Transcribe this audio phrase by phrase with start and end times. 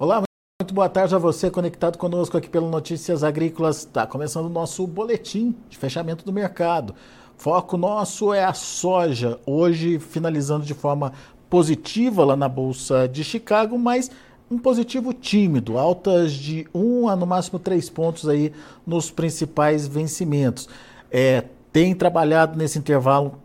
[0.00, 0.22] Olá,
[0.62, 3.78] muito boa tarde a você conectado conosco aqui pelo Notícias Agrícolas.
[3.78, 6.94] Está começando o nosso boletim de fechamento do mercado.
[7.36, 11.12] Foco nosso é a soja, hoje finalizando de forma
[11.50, 14.08] positiva lá na Bolsa de Chicago, mas
[14.48, 18.52] um positivo tímido, altas de 1 um a no máximo 3 pontos aí
[18.86, 20.68] nos principais vencimentos.
[21.10, 21.42] É,
[21.72, 23.42] tem trabalhado nesse intervalo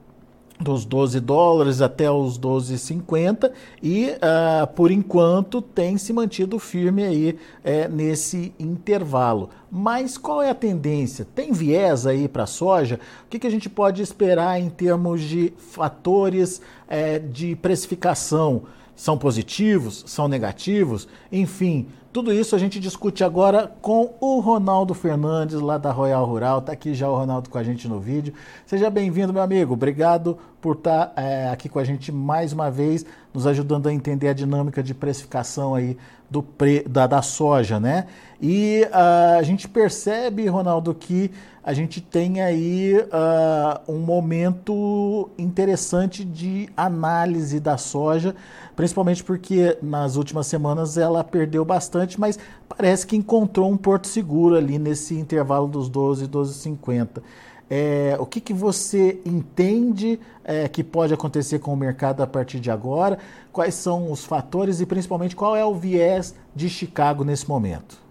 [0.63, 3.51] dos 12 dólares até os 12,50
[3.81, 9.49] e uh, por enquanto tem se mantido firme aí é, nesse intervalo.
[9.69, 11.27] Mas qual é a tendência?
[11.35, 12.99] Tem viés aí para a soja?
[13.25, 18.63] O que, que, a gente pode esperar em termos de fatores é, de precificação?
[18.95, 20.03] São positivos?
[20.07, 21.07] São negativos?
[21.31, 26.59] Enfim, tudo isso a gente discute agora com o Ronaldo Fernandes, lá da Royal Rural.
[26.59, 28.35] Está aqui já o Ronaldo com a gente no vídeo.
[28.67, 29.73] Seja bem-vindo, meu amigo.
[29.73, 33.03] Obrigado por estar tá, é, aqui com a gente mais uma vez,
[33.33, 35.97] nos ajudando a entender a dinâmica de precificação aí
[36.29, 38.05] do pre, da, da soja, né?
[38.39, 41.31] E uh, a gente percebe, Ronaldo, que
[41.63, 48.35] a gente tem aí uh, um momento interessante de análise da soja,
[48.75, 54.55] principalmente porque nas últimas semanas ela perdeu bastante, mas parece que encontrou um porto seguro
[54.55, 57.23] ali nesse intervalo dos 12 e 12,50.
[57.69, 62.59] É, o que, que você entende é, que pode acontecer com o mercado a partir
[62.59, 63.17] de agora?
[63.53, 68.02] Quais são os fatores e principalmente qual é o viés de Chicago nesse momento?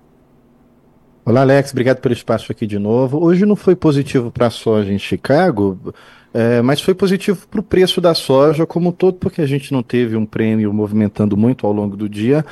[1.24, 3.22] Olá, Alex, obrigado pelo espaço aqui de novo.
[3.22, 5.94] Hoje não foi positivo para a soja em Chicago,
[6.34, 9.72] é, mas foi positivo para o preço da soja como um todo, porque a gente
[9.72, 12.44] não teve um prêmio movimentando muito ao longo do dia.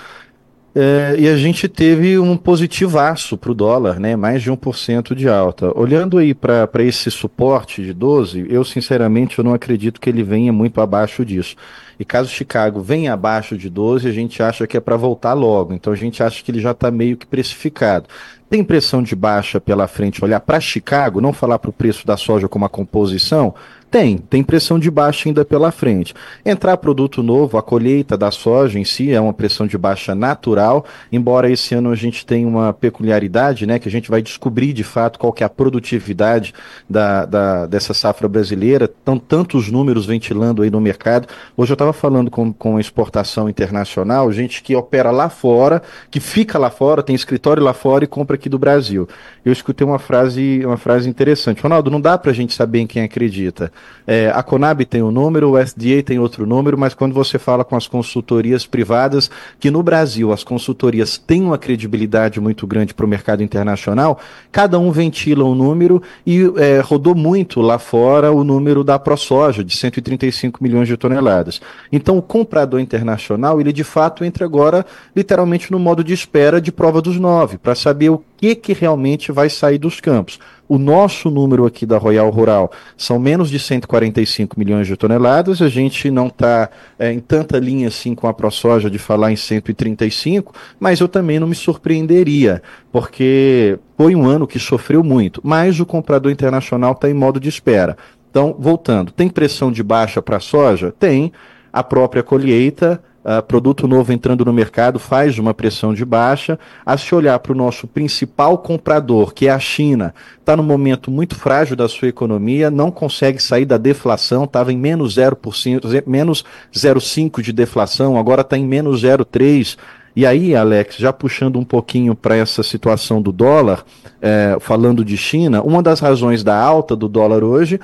[0.72, 4.14] É, e a gente teve um positivaço para o dólar, né?
[4.14, 5.76] mais de 1% de alta.
[5.76, 10.52] Olhando aí para esse suporte de 12, eu sinceramente eu não acredito que ele venha
[10.52, 11.56] muito abaixo disso.
[11.98, 15.74] E caso Chicago venha abaixo de 12, a gente acha que é para voltar logo.
[15.74, 18.08] Então a gente acha que ele já está meio que precificado.
[18.50, 22.16] Tem pressão de baixa pela frente, olhar para Chicago, não falar para o preço da
[22.16, 23.54] soja como a composição,
[23.90, 26.14] tem, tem pressão de baixa ainda pela frente.
[26.46, 30.84] Entrar produto novo, a colheita da soja em si é uma pressão de baixa natural,
[31.10, 34.84] embora esse ano a gente tenha uma peculiaridade, né, que a gente vai descobrir de
[34.84, 36.54] fato qual que é a produtividade
[36.88, 41.26] da, da, dessa safra brasileira, estão tantos números ventilando aí no mercado.
[41.56, 46.58] Hoje eu estava falando com, com exportação internacional, gente que opera lá fora, que fica
[46.58, 49.08] lá fora, tem escritório lá fora e compra aqui do Brasil.
[49.44, 51.60] Eu escutei uma frase, uma frase interessante.
[51.60, 53.72] Ronaldo, não dá para a gente saber em quem acredita.
[54.06, 57.64] É, a Conab tem um número, o SDA tem outro número, mas quando você fala
[57.64, 63.06] com as consultorias privadas, que no Brasil as consultorias têm uma credibilidade muito grande para
[63.06, 64.18] o mercado internacional,
[64.50, 69.62] cada um ventila um número e é, rodou muito lá fora o número da ProSoja,
[69.62, 71.60] de 135 milhões de toneladas.
[71.92, 76.72] Então o comprador internacional, ele de fato entra agora literalmente no modo de espera de
[76.72, 80.38] prova dos nove, para saber o que, que realmente vai sair dos campos.
[80.66, 85.60] O nosso número aqui da Royal Rural são menos de 145 milhões de toneladas.
[85.60, 89.36] A gente não está é, em tanta linha assim com a ProSoja de falar em
[89.36, 95.42] 135, mas eu também não me surpreenderia, porque foi um ano que sofreu muito.
[95.44, 97.94] Mas o comprador internacional está em modo de espera.
[98.30, 100.94] Então, voltando, tem pressão de baixa para a soja?
[100.98, 101.30] Tem.
[101.70, 106.58] A própria colheita Uh, produto novo entrando no mercado faz uma pressão de baixa.
[106.86, 111.10] A se olhar para o nosso principal comprador, que é a China, está num momento
[111.10, 116.44] muito frágil da sua economia, não consegue sair da deflação, estava em menos 0%, menos
[116.72, 119.76] 0,5% de deflação, agora está em menos 0,3%.
[120.16, 123.84] E aí, Alex, já puxando um pouquinho para essa situação do dólar,
[124.20, 127.78] é, falando de China, uma das razões da alta do dólar hoje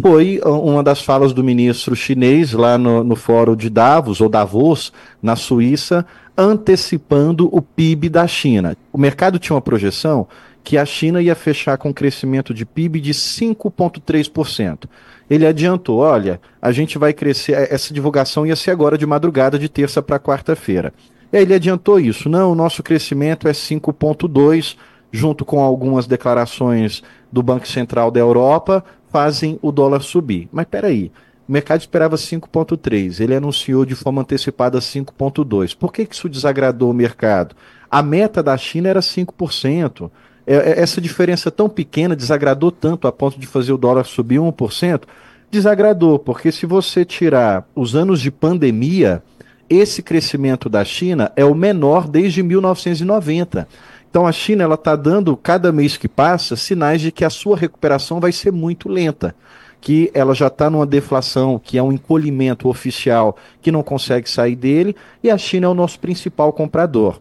[0.00, 4.92] foi uma das falas do ministro chinês lá no, no fórum de Davos, ou Davos,
[5.22, 6.06] na Suíça,
[6.36, 8.76] antecipando o PIB da China.
[8.92, 10.28] O mercado tinha uma projeção
[10.62, 14.84] que a China ia fechar com um crescimento de PIB de 5,3%.
[15.28, 17.52] Ele adiantou: olha, a gente vai crescer.
[17.72, 20.92] Essa divulgação ia ser agora de madrugada, de terça para quarta-feira.
[21.32, 24.76] Ele adiantou isso: não, o nosso crescimento é 5,2%,
[25.10, 27.02] junto com algumas declarações
[27.32, 30.48] do Banco Central da Europa, fazem o dólar subir.
[30.52, 31.10] Mas peraí,
[31.48, 35.74] o mercado esperava 5,3, ele anunciou de forma antecipada 5,2.
[35.76, 37.56] Por que, que isso desagradou o mercado?
[37.90, 40.10] A meta da China era 5%.
[40.46, 44.38] É, é, essa diferença tão pequena desagradou tanto a ponto de fazer o dólar subir
[44.38, 45.02] 1%?
[45.50, 49.22] Desagradou, porque se você tirar os anos de pandemia,
[49.70, 53.66] esse crescimento da China é o menor desde 1990.
[54.10, 57.56] Então a China ela está dando cada mês que passa sinais de que a sua
[57.56, 59.34] recuperação vai ser muito lenta,
[59.80, 64.56] que ela já está numa deflação, que é um encolhimento oficial que não consegue sair
[64.56, 67.20] dele, e a China é o nosso principal comprador.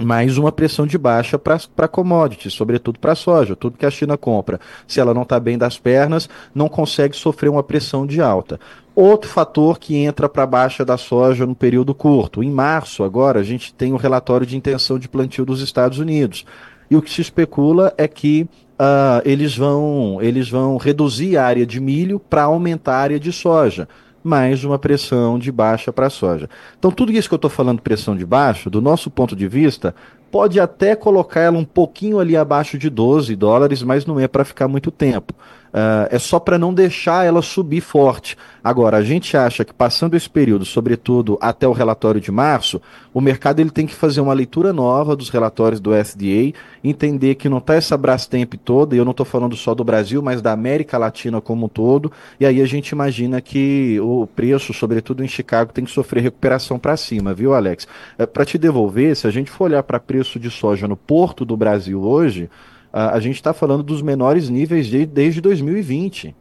[0.00, 3.56] Mais uma pressão de baixa para commodities, sobretudo para soja.
[3.56, 7.48] Tudo que a China compra, se ela não está bem das pernas, não consegue sofrer
[7.48, 8.58] uma pressão de alta.
[8.94, 12.42] Outro fator que entra para a baixa da soja no período curto.
[12.42, 15.98] Em março, agora, a gente tem o um relatório de intenção de plantio dos Estados
[15.98, 16.44] Unidos.
[16.90, 21.64] E o que se especula é que uh, eles, vão, eles vão reduzir a área
[21.64, 23.88] de milho para aumentar a área de soja
[24.22, 26.48] mais uma pressão de baixa para a soja.
[26.78, 29.94] Então, tudo isso que eu estou falando, pressão de baixa, do nosso ponto de vista,
[30.30, 34.44] pode até colocar ela um pouquinho ali abaixo de 12 dólares, mas não é para
[34.44, 35.34] ficar muito tempo.
[35.72, 38.36] Uh, é só para não deixar ela subir forte.
[38.62, 42.80] Agora, a gente acha que passando esse período, sobretudo até o relatório de março,
[43.12, 46.52] o mercado ele tem que fazer uma leitura nova dos relatórios do SDA,
[46.84, 50.20] entender que não está essa Brastemp toda, e eu não estou falando só do Brasil,
[50.20, 54.74] mas da América Latina como um todo, e aí a gente imagina que o preço,
[54.74, 57.88] sobretudo em Chicago, tem que sofrer recuperação para cima, viu, Alex?
[58.18, 61.46] É, para te devolver, se a gente for olhar para preço de soja no porto
[61.46, 62.50] do Brasil hoje,
[62.92, 66.34] a, gente está falando dos menores níveis de, desde 2020.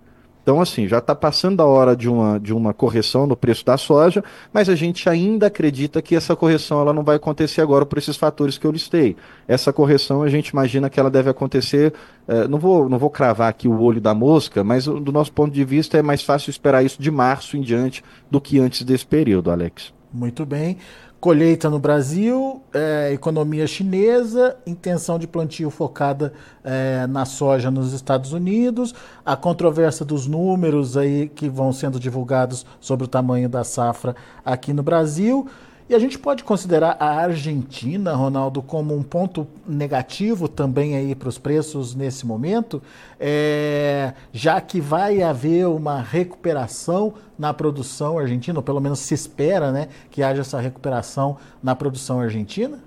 [0.44, 3.78] Então, assim, já está passando a hora de uma, de uma correção no preço da
[3.78, 8.00] soja, mas a gente ainda acredita que essa correção ela não vai acontecer agora por
[8.00, 9.16] esses fatores que eu listei.
[9.48, 11.94] Essa correção a gente imagina que ela deve acontecer,
[12.28, 15.54] eh, não, vou, não vou cravar aqui o olho da mosca, mas do nosso ponto
[15.54, 19.06] de vista é mais fácil esperar isso de março em diante do que antes desse
[19.06, 19.94] período, Alex.
[20.12, 20.78] Muito bem
[21.22, 26.34] colheita no Brasil, é, economia chinesa, intenção de plantio focada
[26.64, 32.66] é, na soja nos Estados Unidos, a controvérsia dos números aí que vão sendo divulgados
[32.80, 35.48] sobre o tamanho da safra aqui no Brasil.
[35.92, 41.28] E a gente pode considerar a Argentina, Ronaldo, como um ponto negativo também aí para
[41.28, 42.82] os preços nesse momento,
[43.20, 49.70] é, já que vai haver uma recuperação na produção argentina, ou pelo menos se espera
[49.70, 52.80] né, que haja essa recuperação na produção argentina?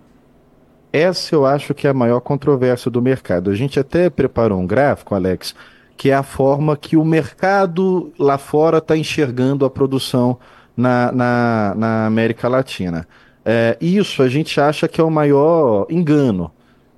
[0.90, 3.50] Essa eu acho que é a maior controvérsia do mercado.
[3.50, 5.54] A gente até preparou um gráfico, Alex,
[5.94, 10.38] que é a forma que o mercado lá fora está enxergando a produção
[10.76, 13.06] na, na, na América Latina.
[13.44, 16.50] É, isso a gente acha que é o maior engano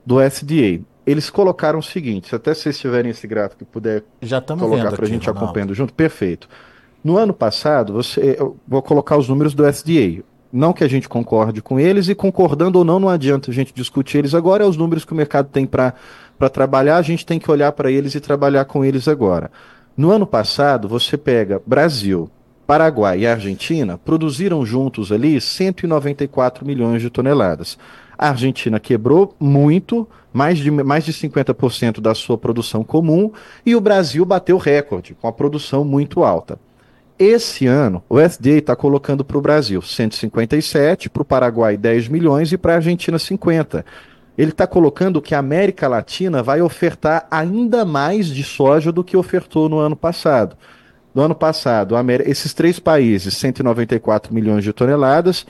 [0.05, 0.81] do SDA.
[1.05, 5.05] Eles colocaram o seguinte, até se vocês tiverem esse gráfico e puder Já colocar para
[5.05, 6.49] a gente acompanhando junto, perfeito.
[7.03, 10.25] No ano passado, você, eu vou colocar os números do SDA.
[10.53, 13.73] Não que a gente concorde com eles, e concordando ou não, não adianta a gente
[13.75, 15.93] discutir eles agora, é os números que o mercado tem para
[16.53, 19.51] trabalhar, a gente tem que olhar para eles e trabalhar com eles agora.
[19.97, 22.31] No ano passado, você pega Brasil,
[22.67, 27.79] Paraguai e Argentina produziram juntos ali 194 milhões de toneladas.
[28.19, 33.31] A Argentina quebrou muito, mais de, mais de 50% da sua produção comum,
[33.65, 36.59] e o Brasil bateu recorde, com a produção muito alta.
[37.19, 42.53] Esse ano, o FDA está colocando para o Brasil 157, para o Paraguai 10 milhões
[42.53, 43.85] e para a Argentina 50.
[44.37, 49.17] Ele está colocando que a América Latina vai ofertar ainda mais de soja do que
[49.17, 50.57] ofertou no ano passado.
[51.17, 51.95] No ano passado,
[52.27, 55.47] esses três países, 194 milhões de toneladas.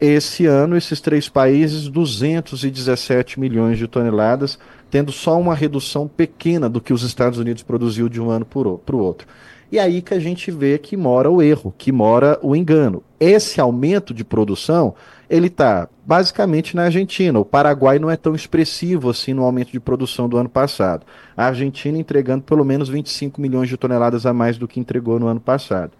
[0.00, 4.58] Esse ano, esses três países, 217 milhões de toneladas,
[4.90, 8.96] tendo só uma redução pequena do que os Estados Unidos produziu de um ano para
[8.96, 9.28] o outro.
[9.70, 13.02] E aí que a gente vê que mora o erro, que mora o engano.
[13.20, 14.94] Esse aumento de produção,
[15.30, 17.38] ele está basicamente na Argentina.
[17.38, 21.06] O Paraguai não é tão expressivo assim no aumento de produção do ano passado.
[21.36, 25.28] A Argentina entregando pelo menos 25 milhões de toneladas a mais do que entregou no
[25.28, 25.92] ano passado.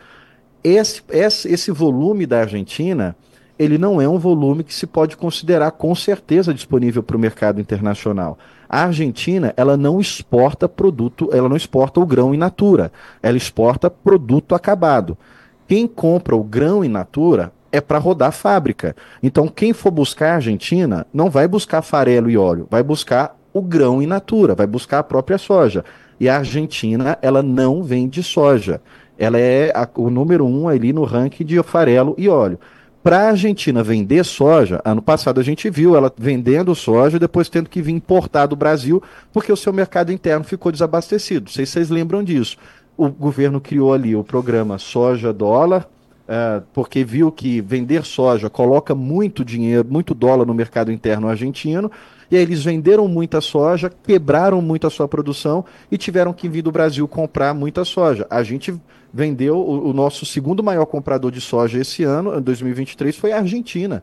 [0.65, 3.15] Esse, esse, esse volume da Argentina,
[3.57, 7.61] ele não é um volume que se pode considerar com certeza disponível para o mercado
[7.61, 8.37] internacional.
[8.69, 12.91] A Argentina, ela não exporta produto, ela não exporta o grão in natura,
[13.23, 15.17] ela exporta produto acabado.
[15.69, 18.97] Quem compra o grão in natura é para rodar a fábrica.
[19.23, 23.63] Então, quem for buscar a Argentina não vai buscar farelo e óleo, vai buscar o
[23.63, 25.85] grão in natura, vai buscar a própria soja.
[26.19, 28.81] E a Argentina, ela não vende soja.
[29.19, 32.59] Ela é a, o número um ali no ranking de farelo e óleo.
[33.03, 37.71] Para a Argentina vender soja, ano passado a gente viu ela vendendo soja depois tendo
[37.71, 41.47] que vir importar do Brasil, porque o seu mercado interno ficou desabastecido.
[41.47, 42.59] Não sei se vocês lembram disso.
[42.99, 45.89] O governo criou ali o programa Soja Dólar,
[46.31, 51.91] uh, porque viu que vender soja coloca muito dinheiro, muito dólar no mercado interno argentino,
[52.31, 56.63] e aí eles venderam muita soja, quebraram muito a sua produção e tiveram que vir
[56.63, 58.25] do Brasil comprar muita soja.
[58.31, 58.73] A gente
[59.13, 63.39] vendeu o, o nosso segundo maior comprador de soja esse ano, em 2023, foi a
[63.39, 64.03] Argentina.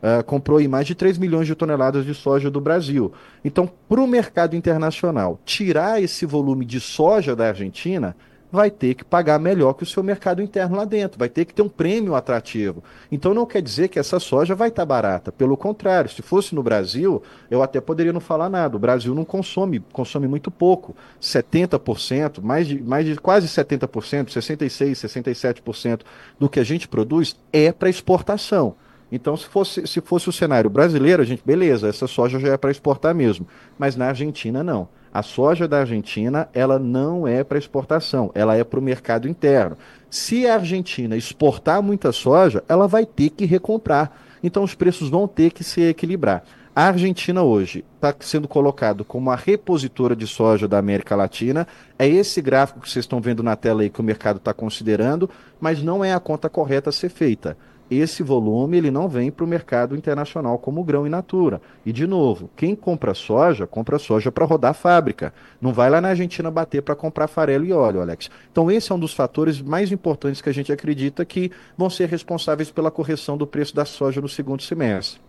[0.00, 3.10] Uh, comprou aí mais de 3 milhões de toneladas de soja do Brasil.
[3.42, 8.14] Então, para o mercado internacional, tirar esse volume de soja da Argentina
[8.54, 11.52] vai ter que pagar melhor que o seu mercado interno lá dentro, vai ter que
[11.52, 12.82] ter um prêmio atrativo.
[13.10, 16.62] Então não quer dizer que essa soja vai estar barata, pelo contrário, se fosse no
[16.62, 18.76] Brasil, eu até poderia não falar nada.
[18.76, 24.98] O Brasil não consome, consome muito pouco, 70%, mais de, mais de quase 70%, 66,
[24.98, 26.00] 67%
[26.38, 28.76] do que a gente produz é para exportação.
[29.10, 32.56] Então, se fosse, se fosse o cenário brasileiro, a gente, beleza, essa soja já é
[32.56, 33.46] para exportar mesmo.
[33.78, 34.88] Mas na Argentina, não.
[35.14, 39.78] A soja da Argentina, ela não é para exportação, ela é para o mercado interno.
[40.10, 44.10] Se a Argentina exportar muita soja, ela vai ter que recomprar.
[44.42, 46.42] Então, os preços vão ter que se equilibrar.
[46.74, 51.64] A Argentina hoje está sendo colocado como a repositora de soja da América Latina.
[51.96, 55.30] É esse gráfico que vocês estão vendo na tela aí que o mercado está considerando,
[55.60, 57.56] mas não é a conta correta a ser feita
[57.98, 61.60] esse volume ele não vem para o mercado internacional como grão in natura.
[61.84, 65.32] E de novo, quem compra soja, compra soja para rodar a fábrica.
[65.60, 68.30] Não vai lá na Argentina bater para comprar farelo e óleo, Alex.
[68.50, 72.08] Então esse é um dos fatores mais importantes que a gente acredita que vão ser
[72.08, 75.20] responsáveis pela correção do preço da soja no segundo semestre.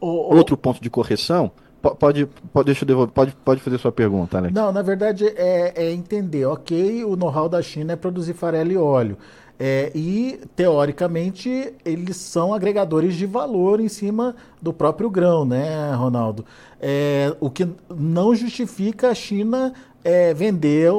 [0.00, 0.36] O, o...
[0.36, 4.52] Outro ponto de correção Pode, pode, deixa eu devolver, pode, pode fazer sua pergunta, Alex.
[4.52, 8.76] Não, na verdade é, é entender, ok, o know-how da China é produzir farelo e
[8.76, 9.16] óleo.
[9.62, 16.46] É, e, teoricamente, eles são agregadores de valor em cima do próprio grão, né, Ronaldo?
[16.80, 20.90] É, o que não justifica a China é, vender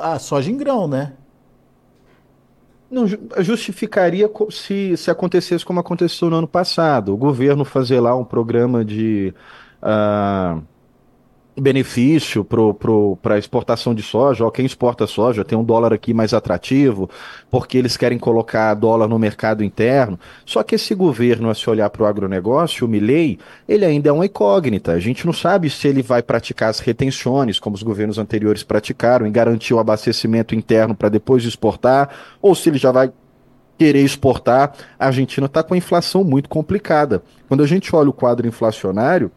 [0.00, 1.12] a soja em grão, né?
[2.90, 3.06] Não
[3.40, 7.12] justificaria se, se acontecesse como aconteceu no ano passado.
[7.12, 9.34] O governo fazer lá um programa de.
[9.82, 10.62] Uh,
[11.60, 17.10] benefício para exportação de soja, ó, quem exporta soja tem um dólar aqui mais atrativo,
[17.50, 20.18] porque eles querem colocar dólar no mercado interno.
[20.44, 23.38] Só que esse governo, a se olhar para o agronegócio, o Milley,
[23.68, 24.92] ele ainda é uma incógnita.
[24.92, 29.26] A gente não sabe se ele vai praticar as retenções, como os governos anteriores praticaram,
[29.26, 32.10] e garantir o abastecimento interno para depois exportar,
[32.40, 33.12] ou se ele já vai
[33.76, 34.72] querer exportar.
[34.98, 37.22] A Argentina está com a inflação muito complicada.
[37.46, 39.30] Quando a gente olha o quadro inflacionário,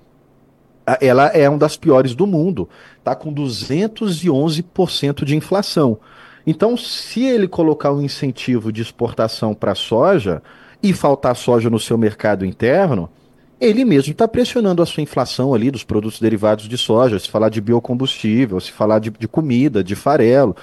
[1.00, 2.68] ela é uma das piores do mundo.
[2.98, 6.00] Está com 211% de inflação.
[6.46, 10.42] Então, se ele colocar um incentivo de exportação para soja
[10.82, 13.10] e faltar soja no seu mercado interno,
[13.60, 17.50] ele mesmo está pressionando a sua inflação ali dos produtos derivados de soja, se falar
[17.50, 20.56] de biocombustível, se falar de, de comida, de farelo.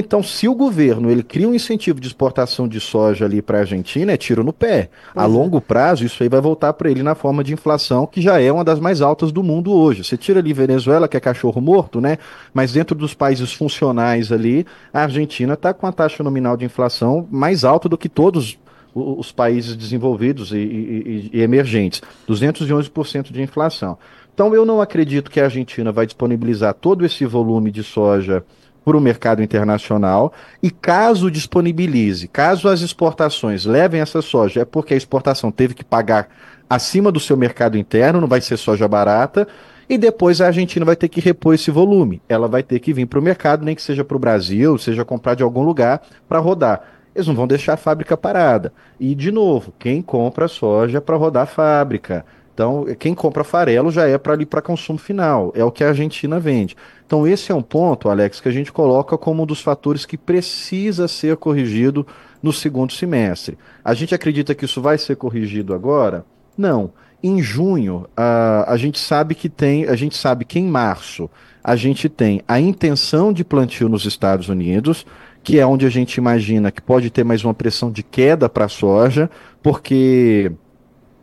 [0.00, 3.60] Então, se o governo ele cria um incentivo de exportação de soja ali para a
[3.62, 4.90] Argentina, é tiro no pé.
[5.12, 5.32] Pois a é.
[5.32, 8.52] longo prazo, isso aí vai voltar para ele na forma de inflação, que já é
[8.52, 10.04] uma das mais altas do mundo hoje.
[10.04, 12.16] Você tira ali Venezuela, que é cachorro morto, né?
[12.54, 14.64] Mas dentro dos países funcionais ali,
[14.94, 18.56] a Argentina está com a taxa nominal de inflação mais alta do que todos
[18.94, 22.02] os países desenvolvidos e, e, e emergentes.
[22.28, 23.98] 211% de inflação.
[24.32, 28.44] Então, eu não acredito que a Argentina vai disponibilizar todo esse volume de soja
[28.88, 34.94] para o mercado internacional e caso disponibilize, caso as exportações levem essa soja, é porque
[34.94, 36.30] a exportação teve que pagar
[36.70, 39.46] acima do seu mercado interno, não vai ser soja barata,
[39.90, 42.22] e depois a Argentina vai ter que repor esse volume.
[42.26, 45.04] Ela vai ter que vir para o mercado, nem que seja para o Brasil, seja
[45.04, 46.80] comprar de algum lugar para rodar.
[47.14, 48.72] Eles não vão deixar a fábrica parada.
[48.98, 52.24] E, de novo, quem compra soja para rodar a fábrica?
[52.58, 55.90] Então, quem compra farelo já é para ali para consumo final, é o que a
[55.90, 56.76] Argentina vende.
[57.06, 60.18] Então, esse é um ponto, Alex, que a gente coloca como um dos fatores que
[60.18, 62.04] precisa ser corrigido
[62.42, 63.56] no segundo semestre.
[63.84, 66.26] A gente acredita que isso vai ser corrigido agora?
[66.56, 66.90] Não.
[67.22, 71.30] Em junho, a, a gente sabe que tem, a gente sabe que em março
[71.62, 75.06] a gente tem a intenção de plantio nos Estados Unidos,
[75.44, 78.64] que é onde a gente imagina que pode ter mais uma pressão de queda para
[78.64, 79.30] a soja,
[79.62, 80.50] porque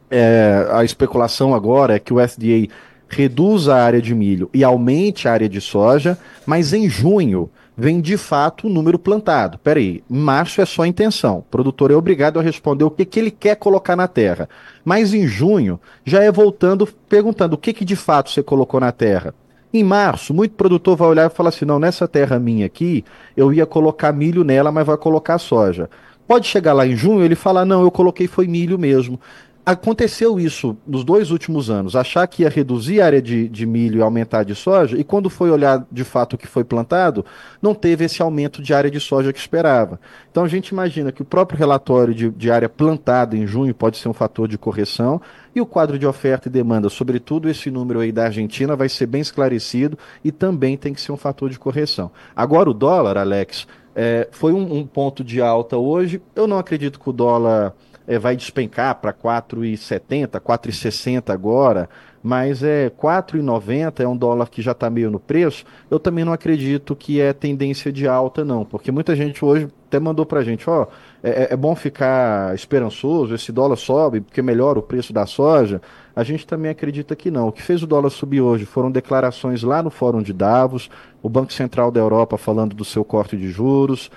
[0.09, 2.67] é, a especulação agora é que o FDA
[3.07, 7.99] reduza a área de milho e aumente a área de soja, mas em junho vem
[7.99, 9.57] de fato o número plantado.
[9.59, 11.39] Peraí, março é só intenção.
[11.39, 14.47] O produtor é obrigado a responder o que, que ele quer colocar na terra.
[14.83, 18.91] Mas em junho já é voltando, perguntando o que, que de fato você colocou na
[18.91, 19.33] terra.
[19.73, 23.03] Em março, muito produtor vai olhar e falar assim: não, nessa terra minha aqui,
[23.35, 25.89] eu ia colocar milho nela, mas vai colocar soja.
[26.25, 29.19] Pode chegar lá em junho ele falar: não, eu coloquei foi milho mesmo
[29.65, 33.97] aconteceu isso nos dois últimos anos, achar que ia reduzir a área de, de, milho
[33.97, 37.25] e aumentar de soja, e quando foi olhar de fato o que foi plantado,
[37.61, 39.99] não teve esse aumento de área de soja que esperava.
[40.29, 43.97] Então a gente imagina que o próprio relatório de, de área plantada em junho pode
[43.97, 45.19] ser um fator de correção,
[45.55, 49.07] e o quadro de oferta e demanda, sobretudo esse número aí da Argentina, vai ser
[49.07, 52.11] bem esclarecido e também tem que ser um fator de correção.
[52.35, 56.21] Agora o dólar, Alex, é, foi um, um ponto de alta hoje.
[56.35, 57.73] Eu não acredito que o dólar
[58.07, 61.89] é, vai despencar para 4,70, 4,60 agora,
[62.21, 65.63] mas é 4,90 é um dólar que já está meio no preço.
[65.91, 69.99] Eu também não acredito que é tendência de alta, não, porque muita gente hoje até
[69.99, 70.87] mandou para a gente, ó,
[71.23, 75.81] é, é, é, bom ficar esperançoso, esse dólar sobe porque melhora o preço da soja.
[76.15, 77.49] A gente também acredita que não.
[77.49, 80.89] O que fez o dólar subir hoje foram declarações lá no Fórum de Davos,
[81.21, 84.09] o Banco Central da Europa falando do seu corte de juros,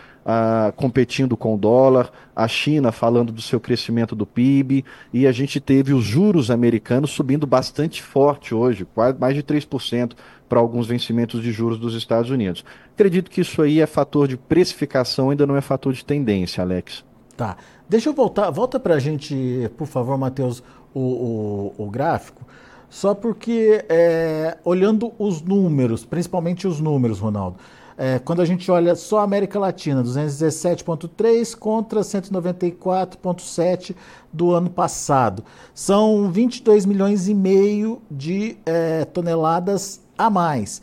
[0.76, 5.58] competindo com o dólar, a China falando do seu crescimento do PIB, e a gente
[5.58, 10.12] teve os juros americanos subindo bastante forte hoje, quase mais de 3%
[10.48, 12.64] para alguns vencimentos de juros dos Estados Unidos.
[12.94, 17.04] Acredito que isso aí é fator de precificação, ainda não é fator de tendência, Alex.
[17.36, 17.56] Tá.
[17.88, 22.46] Deixa eu voltar, volta para a gente, por favor, Matheus, o, o, o gráfico.
[22.90, 27.58] Só porque, é, olhando os números, principalmente os números, Ronaldo,
[28.00, 33.96] é, quando a gente olha só a América Latina, 217,3 contra 194,7
[34.32, 35.44] do ano passado.
[35.74, 40.80] São 22 milhões e meio de é, toneladas a mais.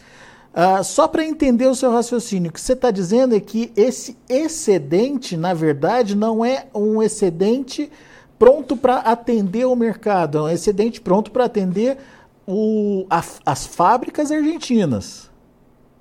[0.53, 4.17] Uh, só para entender o seu raciocínio, o que você está dizendo é que esse
[4.29, 7.91] excedente, na verdade, não é um excedente
[8.39, 11.97] pronto para atender o mercado, é um excedente pronto para atender
[12.47, 15.29] o, a, as fábricas argentinas.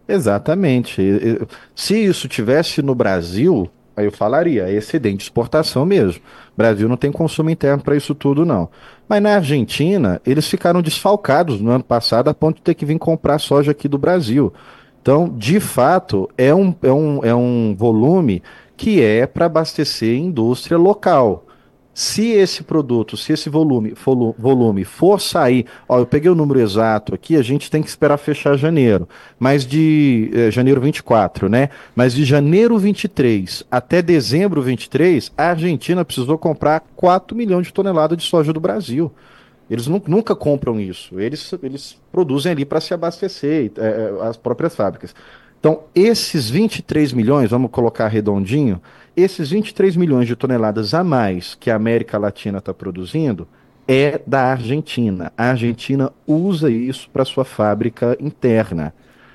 [0.07, 1.03] Exatamente.
[1.75, 6.21] Se isso tivesse no Brasil, aí eu falaria, é excedente de exportação mesmo.
[6.53, 8.69] O Brasil não tem consumo interno para isso tudo, não.
[9.09, 12.99] Mas na Argentina, eles ficaram desfalcados no ano passado a ponto de ter que vir
[12.99, 14.53] comprar soja aqui do Brasil.
[15.01, 18.43] Então, de fato, é um, é um, é um volume
[18.77, 21.47] que é para abastecer indústria local.
[21.95, 23.95] Se esse produto, se esse volume,
[24.37, 28.19] volume for sair, ó, eu peguei o número exato aqui, a gente tem que esperar
[28.19, 29.09] fechar janeiro,
[29.39, 31.69] mas de eh, janeiro 24, né?
[31.95, 38.19] Mas de janeiro 23 até dezembro 23, a Argentina precisou comprar 4 milhões de toneladas
[38.19, 39.13] de soja do Brasil.
[39.71, 41.19] Eles nunca compram isso.
[41.19, 45.15] Eles, eles produzem ali para se abastecer, é, as próprias fábricas.
[45.59, 48.83] Então, esses 23 milhões, vamos colocar redondinho,
[49.17, 53.47] esses 23 milhões de toneladas a mais que a América Latina está produzindo
[53.87, 55.33] é da Argentina.
[55.37, 58.95] A Argentina usa isso para sua fábrica interna.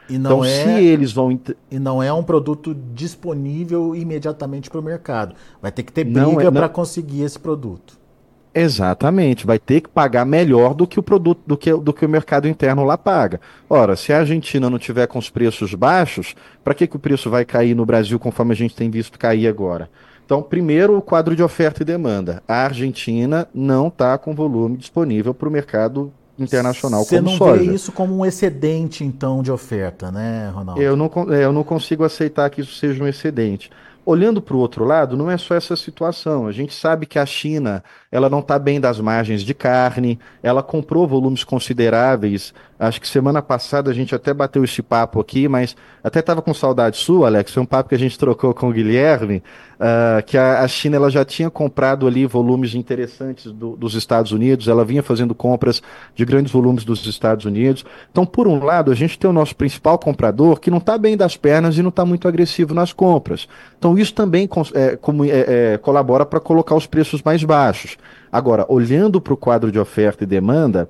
[0.10, 1.39] então, é, se eles vão.
[1.69, 5.36] E não é um produto disponível imediatamente para o mercado.
[5.62, 7.98] Vai ter que ter briga é, para conseguir esse produto.
[8.53, 12.09] Exatamente, vai ter que pagar melhor do que o produto, do que, do que o
[12.09, 13.39] mercado interno lá paga.
[13.69, 17.29] Ora, se a Argentina não tiver com os preços baixos, para que, que o preço
[17.29, 19.89] vai cair no Brasil conforme a gente tem visto cair agora?
[20.25, 22.43] Então, primeiro, o quadro de oferta e demanda.
[22.47, 27.53] A Argentina não está com volume disponível para o mercado internacional Você como soja.
[27.53, 30.81] Você não vê isso como um excedente, então, de oferta, né, Ronaldo?
[30.81, 33.69] Eu não, é, eu não consigo aceitar que isso seja um excedente.
[34.05, 36.47] Olhando para o outro lado, não é só essa situação.
[36.47, 40.63] A gente sabe que a China ela não está bem das margens de carne, ela
[40.63, 42.53] comprou volumes consideráveis.
[42.79, 46.53] Acho que semana passada a gente até bateu esse papo aqui, mas até estava com
[46.53, 47.53] saudade sua, Alex.
[47.53, 49.43] Foi um papo que a gente trocou com o Guilherme,
[49.75, 54.31] uh, que a, a, China ela já tinha comprado ali volumes interessantes do, dos Estados
[54.31, 55.83] Unidos, ela vinha fazendo compras
[56.15, 57.85] de grandes volumes dos Estados Unidos.
[58.09, 61.17] Então, por um lado, a gente tem o nosso principal comprador que não está bem
[61.17, 63.47] das pernas e não está muito agressivo nas compras.
[63.89, 65.30] Então, isso também é, como, é,
[65.73, 67.97] é, colabora para colocar os preços mais baixos.
[68.32, 70.88] Agora, olhando para o quadro de oferta e demanda,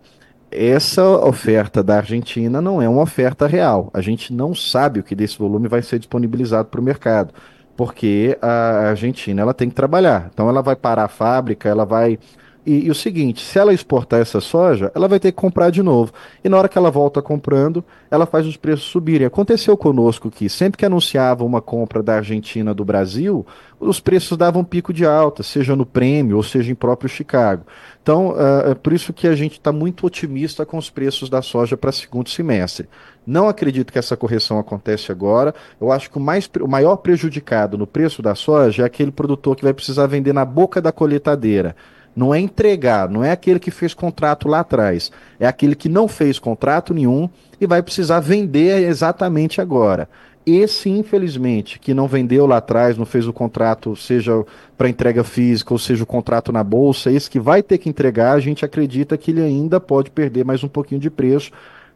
[0.51, 3.89] essa oferta da Argentina não é uma oferta real.
[3.93, 7.33] A gente não sabe o que desse volume vai ser disponibilizado para o mercado,
[7.77, 10.29] porque a Argentina ela tem que trabalhar.
[10.33, 12.19] Então ela vai parar a fábrica, ela vai
[12.65, 15.81] e, e, o seguinte, se ela exportar essa soja, ela vai ter que comprar de
[15.81, 16.11] novo.
[16.43, 19.25] E na hora que ela volta comprando, ela faz os preços subirem.
[19.25, 23.45] Aconteceu conosco que sempre que anunciava uma compra da Argentina do Brasil,
[23.79, 27.63] os preços davam pico de alta, seja no prêmio ou seja em próprio Chicago.
[28.03, 31.41] Então, uh, é por isso que a gente está muito otimista com os preços da
[31.41, 32.89] soja para segundo semestre.
[33.25, 35.53] Não acredito que essa correção acontece agora.
[35.79, 39.55] Eu acho que o, mais, o maior prejudicado no preço da soja é aquele produtor
[39.55, 41.75] que vai precisar vender na boca da colheitadeira.
[42.19, 45.10] Não é entregar, não é aquele que fez contrato lá atrás.
[45.39, 47.29] É aquele que não fez contrato nenhum
[47.62, 50.10] e vai precisar vender exatamente agora.
[50.45, 54.43] Esse, infelizmente, que não vendeu lá atrás, não fez o contrato, seja
[54.77, 58.34] para entrega física ou seja o contrato na bolsa, esse que vai ter que entregar,
[58.34, 61.51] a gente acredita que ele ainda pode perder mais um pouquinho de preço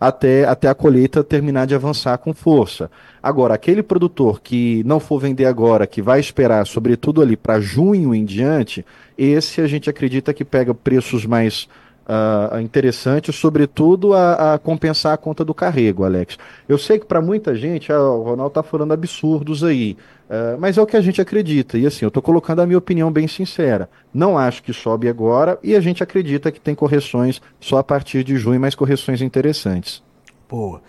[0.07, 2.91] até, até a colheita terminar de avançar com força.
[3.21, 8.13] Agora, aquele produtor que não for vender agora, que vai esperar, sobretudo ali para junho
[8.13, 8.85] em diante,
[9.17, 11.69] esse a gente acredita que pega preços mais
[12.07, 16.37] uh, interessante, sobretudo a, a, compensar a conta do carrego, Alex.
[16.67, 19.97] Eu sei que para muita gente, ah, o Ronaldo está falando absurdos aí,
[20.29, 21.77] uh, mas é o que a gente acredita.
[21.77, 23.89] E assim, eu estou colocando a minha opinião bem sincera.
[24.13, 28.23] Não acho que sobe agora e a gente acredita que tem correções só a partir
[28.23, 30.03] de junho, mas correções interessantes.
[30.49, 30.81] Boa.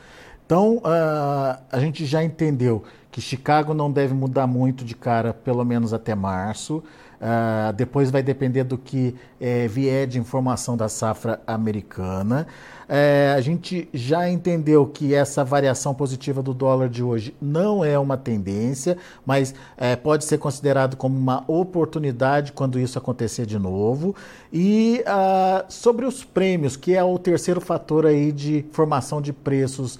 [0.44, 5.64] Então, uh, a gente já entendeu que Chicago não deve mudar muito de cara, pelo
[5.64, 6.83] menos até março.
[7.24, 12.46] Uh, depois vai depender do que é, vier de informação da safra americana.
[12.87, 17.98] É, a gente já entendeu que essa variação positiva do dólar de hoje não é
[17.98, 24.14] uma tendência, mas é, pode ser considerado como uma oportunidade quando isso acontecer de novo.
[24.52, 29.98] E uh, sobre os prêmios, que é o terceiro fator aí de formação de preços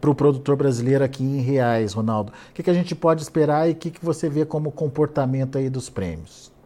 [0.00, 2.30] para o produtor brasileiro aqui em reais, Ronaldo.
[2.50, 5.56] O que, que a gente pode esperar e o que, que você vê como comportamento
[5.56, 6.57] aí dos prêmios?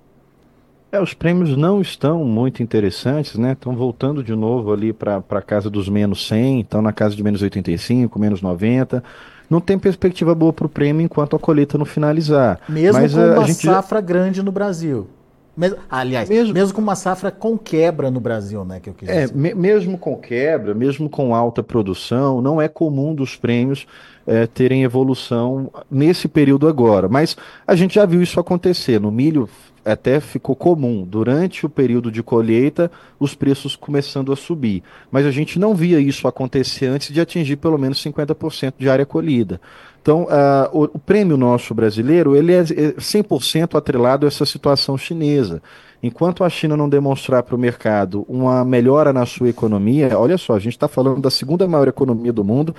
[0.93, 3.53] É, os prêmios não estão muito interessantes, né?
[3.53, 7.23] Estão voltando de novo ali para a casa dos menos 100, estão na casa de
[7.23, 9.03] menos 85, menos 90.
[9.49, 12.61] Não tem perspectiva boa para o prêmio enquanto a colheita não finalizar.
[12.69, 13.65] Mesmo Mas, com a, uma a gente...
[13.65, 15.09] safra grande no Brasil.
[15.55, 18.81] Mesmo, aliás, mesmo, mesmo, com uma safra com quebra no Brasil, né?
[18.81, 23.15] Que eu quis é, me, mesmo com quebra, mesmo com alta produção, não é comum
[23.15, 23.87] dos prêmios
[24.27, 27.07] é, terem evolução nesse período agora.
[27.07, 27.37] Mas
[27.67, 28.99] a gente já viu isso acontecer.
[28.99, 29.47] No milho
[29.85, 34.83] até ficou comum durante o período de colheita os preços começando a subir.
[35.11, 39.05] Mas a gente não via isso acontecer antes de atingir pelo menos 50% de área
[39.05, 39.61] colhida.
[40.03, 45.63] Então, uh, o, o, prêmio nosso brasileiro ele é 100% atrelado a essa situação chinesa.
[46.03, 50.57] Enquanto a China não demonstrar para o mercado uma melhora na sua economia, olha só,
[50.57, 52.75] a gente está falando da segunda maior economia do mundo,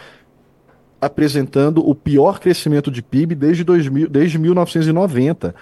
[1.00, 5.56] apresentando o pior crescimento de PIB desde, 2000, desde 1990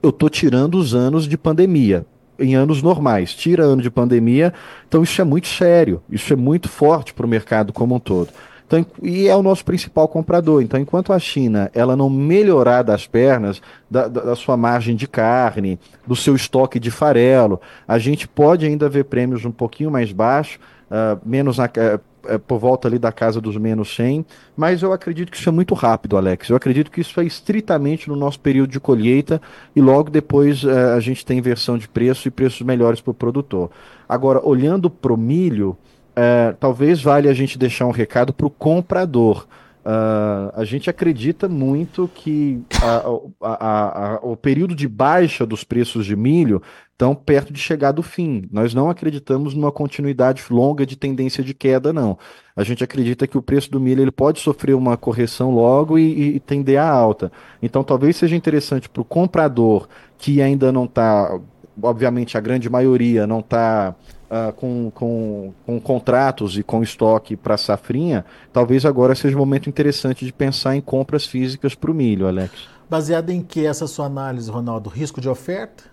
[0.00, 2.06] eu estou tirando os anos de pandemia.
[2.38, 4.54] Em anos normais, tira ano de pandemia,
[4.86, 8.28] então isso é muito sério, isso é muito forte para o mercado como um todo.
[8.68, 10.62] Então, e é o nosso principal comprador.
[10.62, 15.78] Então, enquanto a China ela não melhorar das pernas, da, da, sua margem de carne,
[16.06, 20.56] do seu estoque de farelo, a gente pode ainda ver prêmios um pouquinho mais baixos,
[20.90, 25.30] uh, menos na, uh, por volta ali da casa dos menos 100, mas eu acredito
[25.30, 26.50] que isso é muito rápido, Alex.
[26.50, 29.40] Eu acredito que isso é estritamente no nosso período de colheita
[29.74, 33.14] e logo depois é, a gente tem inversão de preço e preços melhores para o
[33.14, 33.70] produtor.
[34.06, 35.74] Agora, olhando para o milho,
[36.20, 39.46] é, talvez valha a gente deixar um recado para o comprador.
[39.84, 43.04] Uh, a gente acredita muito que a,
[43.40, 48.02] a, a, o período de baixa dos preços de milho estão perto de chegar do
[48.02, 48.48] fim.
[48.50, 52.18] Nós não acreditamos numa continuidade longa de tendência de queda, não.
[52.56, 56.34] A gente acredita que o preço do milho ele pode sofrer uma correção logo e,
[56.34, 57.30] e tender à alta.
[57.62, 61.38] Então, talvez seja interessante para o comprador que ainda não está,
[61.80, 63.94] obviamente, a grande maioria não está
[64.30, 69.68] uh, com, com, com contratos e com estoque para safrinha, talvez agora seja um momento
[69.68, 72.68] interessante de pensar em compras físicas para o milho, Alex.
[72.88, 74.88] Baseado em que essa sua análise, Ronaldo?
[74.88, 75.84] Risco de oferta?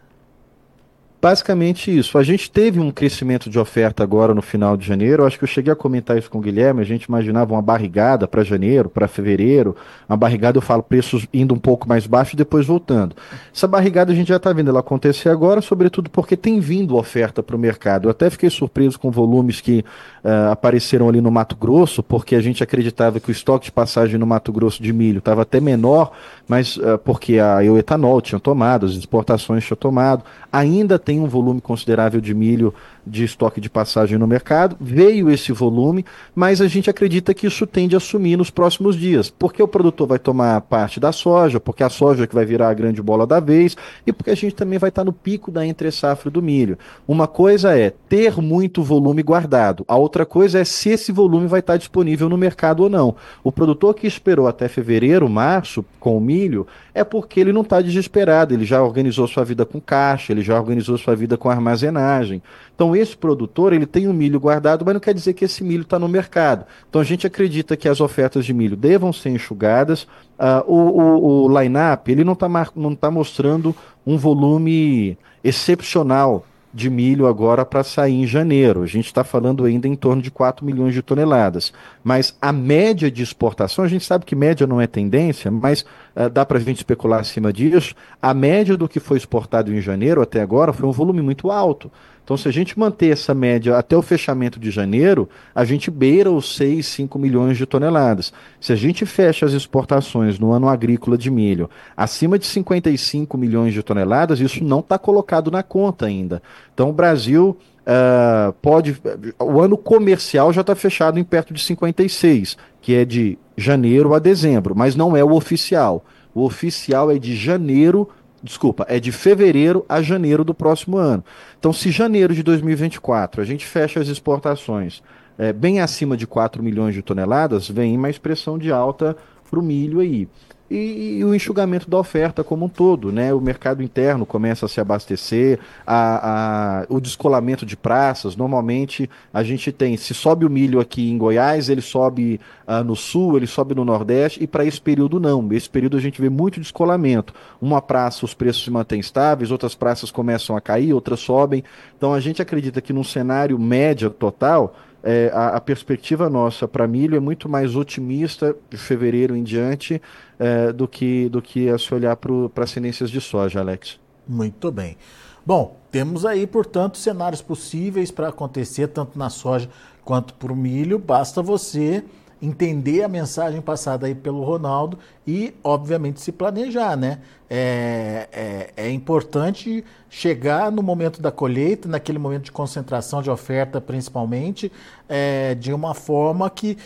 [1.25, 2.19] Basicamente isso.
[2.19, 5.23] A gente teve um crescimento de oferta agora no final de janeiro.
[5.23, 6.81] Eu acho que eu cheguei a comentar isso com o Guilherme.
[6.81, 9.75] A gente imaginava uma barrigada para janeiro, para fevereiro.
[10.07, 13.15] Uma barrigada, eu falo, preços indo um pouco mais baixo e depois voltando.
[13.51, 17.41] Essa barrigada a gente já está vendo ela acontecer agora, sobretudo porque tem vindo oferta
[17.41, 18.05] para o mercado.
[18.05, 19.83] Eu até fiquei surpreso com volumes que
[20.23, 24.19] uh, apareceram ali no Mato Grosso, porque a gente acreditava que o estoque de passagem
[24.19, 26.11] no Mato Grosso de milho estava até menor,
[26.47, 30.23] mas uh, porque a, o etanol tinha tomado, as exportações tinham tomado.
[30.51, 32.73] Ainda tem um volume considerável de milho
[33.05, 34.75] de estoque de passagem no mercado.
[34.79, 39.29] Veio esse volume, mas a gente acredita que isso tende a sumir nos próximos dias,
[39.29, 42.73] porque o produtor vai tomar parte da soja, porque a soja que vai virar a
[42.73, 45.91] grande bola da vez e porque a gente também vai estar no pico da entre
[45.91, 46.77] safra do milho.
[47.07, 51.59] Uma coisa é ter muito volume guardado, a outra coisa é se esse volume vai
[51.59, 53.15] estar disponível no mercado ou não.
[53.43, 57.81] O produtor que esperou até fevereiro, março com o milho é porque ele não está
[57.81, 62.41] desesperado, ele já organizou sua vida com caixa, ele já organizou sua vida com armazenagem.
[62.73, 65.83] Então esse produtor ele tem o milho guardado, mas não quer dizer que esse milho
[65.83, 66.65] está no mercado.
[66.89, 70.03] Então a gente acredita que as ofertas de milho devam ser enxugadas.
[70.37, 77.25] Uh, o o, o line-up não está não tá mostrando um volume excepcional de milho
[77.25, 78.83] agora para sair em janeiro.
[78.83, 81.71] A gente está falando ainda em torno de 4 milhões de toneladas.
[82.03, 85.85] Mas a média de exportação, a gente sabe que média não é tendência, mas
[86.31, 87.93] dá para a gente especular acima disso.
[88.21, 91.91] A média do que foi exportado em janeiro até agora foi um volume muito alto.
[92.25, 96.31] Então, se a gente manter essa média até o fechamento de janeiro, a gente beira
[96.31, 98.33] os 6, 5 milhões de toneladas.
[98.59, 103.75] Se a gente fecha as exportações no ano agrícola de milho acima de 55 milhões
[103.75, 106.41] de toneladas, isso não está colocado na conta ainda.
[106.73, 108.99] Então, o Brasil uh, pode.
[109.39, 114.19] O ano comercial já está fechado em perto de 56, que é de janeiro a
[114.19, 116.03] dezembro, mas não é o oficial.
[116.33, 118.09] O oficial é de janeiro,
[118.43, 121.23] desculpa, é de fevereiro a janeiro do próximo ano.
[121.57, 125.01] Então, se janeiro de 2024 a gente fecha as exportações
[125.37, 129.15] é, bem acima de 4 milhões de toneladas, vem uma expressão de alta
[129.49, 130.27] para o milho aí
[130.69, 133.33] e, e, o enxugamento da oferta como um todo, né?
[133.33, 138.35] O mercado interno começa a se abastecer, a, a, o descolamento de praças.
[138.35, 142.95] Normalmente a gente tem, se sobe o milho aqui em Goiás, ele sobe uh, no
[142.95, 145.47] sul, ele sobe no nordeste, e para esse período não.
[145.53, 147.33] Esse período a gente vê muito descolamento.
[147.61, 151.63] Uma praça os preços se mantêm estáveis, outras praças começam a cair, outras sobem.
[151.95, 154.75] Então a gente acredita que num cenário médio total
[155.05, 160.01] é, a, a, perspectiva nossa para milho é muito mais otimista de fevereiro em diante
[160.39, 163.99] é, do, que, do que a se olhar para as tendências de soja, Alex.
[164.27, 164.97] Muito bem.
[165.45, 169.69] Bom, temos aí, portanto, cenários possíveis para acontecer tanto na soja
[170.03, 170.97] quanto para o milho.
[170.97, 172.03] Basta você
[172.45, 177.19] entender a mensagem passada aí pelo Ronaldo e, obviamente, se planejar, né?
[177.49, 183.79] É, é, é, importante chegar no momento da colheita, naquele momento de concentração de oferta,
[183.79, 184.71] principalmente,
[185.07, 186.77] é, de uma forma que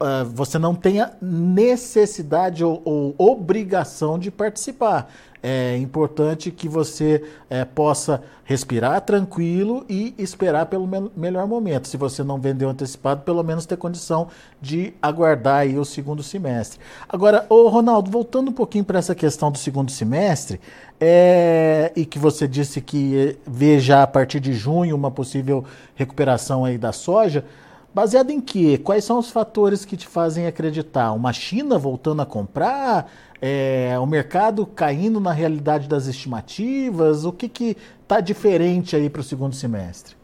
[0.00, 5.10] é, é, você não tenha necessidade ou, ou obrigação de participar
[5.42, 11.88] é importante que você é, possa respirar tranquilo e esperar pelo me melhor momento.
[11.88, 14.28] Se você não vendeu antecipado, pelo menos ter condição
[14.60, 16.78] de aguardar aí o segundo semestre.
[17.08, 20.60] Agora, ô Ronaldo, voltando um pouquinho para essa questão do segundo semestre,
[21.00, 26.64] é, e que você disse que vê já a partir de junho uma possível recuperação
[26.64, 27.44] aí da soja.
[27.92, 28.78] Baseado em quê?
[28.78, 31.12] Quais são os fatores que te fazem acreditar?
[31.12, 33.10] Uma China voltando a comprar?
[33.42, 37.24] É, o mercado caindo na realidade das estimativas?
[37.24, 40.14] O que está diferente aí para o segundo semestre?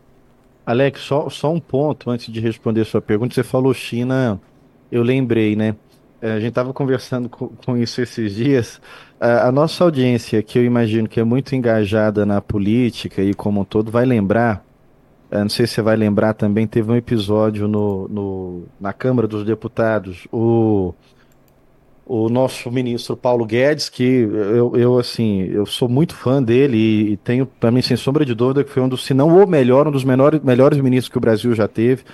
[0.65, 3.35] Alex, só, só um ponto antes de responder a sua pergunta.
[3.35, 4.41] Você falou China,
[4.91, 5.75] eu lembrei, né?
[6.21, 8.81] É, a gente estava conversando com, com, isso esses dias.
[9.21, 13.61] A, a, nossa audiência, que eu imagino que é muito engajada na política e como
[13.61, 14.66] um todo, vai lembrar.
[15.31, 19.45] Não sei se você vai lembrar também, teve um episódio no, no na Câmara dos
[19.45, 20.27] Deputados.
[20.33, 20.95] O,
[22.07, 27.13] o nosso ministro Paulo Guedes, que eu, eu assim, eu sou muito fã dele e,
[27.13, 29.47] e tenho, para mim, sem sombra de dúvida, que foi um dos, se não o
[29.47, 32.05] melhor, um dos menores, melhores ministros que o Brasil já teve.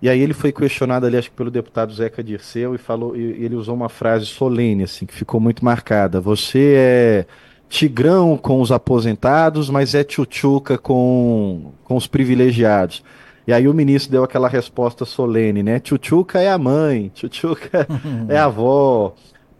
[0.00, 3.44] E aí ele foi questionado ali, acho que pelo deputado Zeca Dirceu, e falou, e
[3.44, 6.20] ele usou uma frase solene, assim, que ficou muito marcada.
[6.20, 7.26] Você é
[7.68, 13.02] tigrão com os aposentados, mas é tchutchuca com, com os privilegiados.
[13.46, 15.78] E aí o ministro deu aquela resposta solene, né?
[15.78, 17.86] Tchutchuca é a mãe, tchutchuca
[18.28, 19.14] é a avó.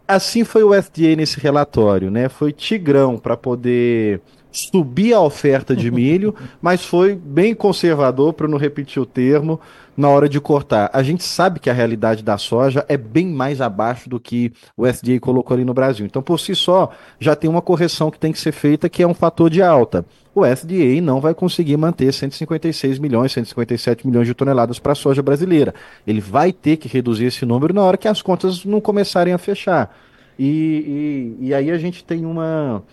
[0.05, 2.27] Assim foi o FDA nesse relatório, né?
[2.27, 8.57] Foi tigrão para poder subir a oferta de milho, mas foi bem conservador, para não
[8.57, 9.59] repetir o termo,
[9.97, 10.91] na hora de cortar.
[10.93, 14.85] A gente sabe que a realidade da soja é bem mais abaixo do que o
[14.85, 16.05] FDA colocou ali no Brasil.
[16.05, 19.07] Então, por si só, já tem uma correção que tem que ser feita, que é
[19.07, 20.05] um fator de alta.
[20.35, 25.23] O FDA não vai conseguir manter 156 milhões, 157 milhões de toneladas para a soja
[25.23, 25.73] brasileira.
[26.05, 29.37] Ele vai ter que reduzir esse número na hora que as contas não começarem a
[29.39, 29.97] fechar.
[30.37, 32.83] E, e, e aí a gente tem uma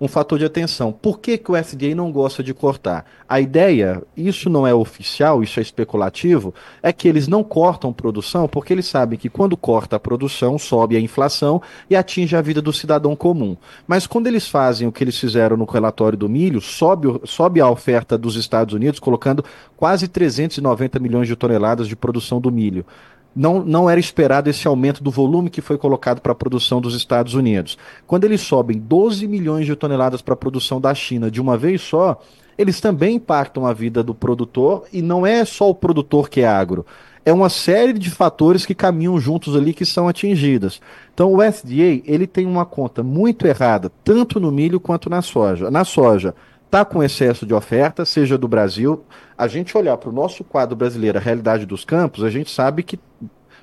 [0.00, 0.92] um fator de atenção.
[0.92, 3.04] Por que, que o FDA não gosta de cortar?
[3.28, 8.48] A ideia, isso não é oficial, isso é especulativo, é que eles não cortam produção
[8.48, 12.60] porque eles sabem que quando corta a produção, sobe a inflação e atinge a vida
[12.60, 13.56] do cidadão comum.
[13.86, 17.68] Mas quando eles fazem o que eles fizeram no relatório do milho, sobe, sobe a
[17.68, 19.44] oferta dos Estados Unidos, colocando
[19.76, 22.84] quase 390 milhões de toneladas de produção do milho
[23.34, 26.94] não, não era esperado esse aumento do volume que foi colocado para a produção dos
[26.94, 27.76] Estados Unidos.
[28.06, 31.82] Quando eles sobem 12 milhões de toneladas para a produção da China de uma vez
[31.82, 32.20] só,
[32.56, 36.46] eles também impactam a vida do produtor e não é só o produtor que é
[36.46, 36.86] agro.
[37.26, 40.80] É uma série de fatores que caminham juntos ali que são atingidas.
[41.12, 45.70] Então o FDA ele tem uma conta muito errada, tanto no milho quanto na soja.
[45.70, 46.34] Na soja,
[46.74, 49.04] está com excesso de oferta, seja do Brasil.
[49.38, 52.82] A gente olhar para o nosso quadro brasileiro, a realidade dos campos, a gente sabe
[52.82, 52.98] que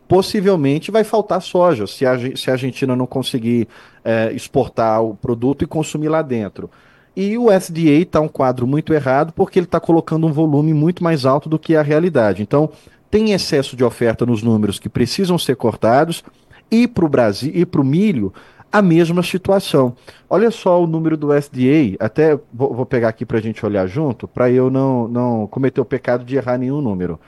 [0.08, 3.68] possivelmente vai faltar soja se a, se a Argentina não conseguir
[4.02, 6.72] é, exportar o produto e consumir lá dentro.
[7.14, 11.04] E o SDA está um quadro muito errado porque ele está colocando um volume muito
[11.04, 12.42] mais alto do que a realidade.
[12.42, 12.70] Então,
[13.10, 16.24] tem excesso de oferta nos números que precisam ser cortados.
[16.72, 18.34] E para o Brasil e para o milho,
[18.72, 19.96] a mesma situação.
[20.30, 23.86] Olha só o número do SDA, até vou, vou pegar aqui para a gente olhar
[23.88, 27.20] junto, para eu não, não cometer o pecado de errar nenhum número.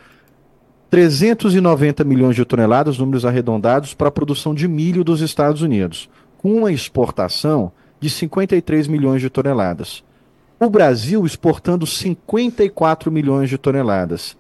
[0.89, 6.53] 390 milhões de toneladas, números arredondados, para a produção de milho dos Estados Unidos, com
[6.53, 10.03] uma exportação de 53 milhões de toneladas.
[10.59, 14.37] O Brasil exportando 54 milhões de toneladas.